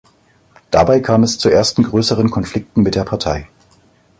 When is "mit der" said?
2.81-3.03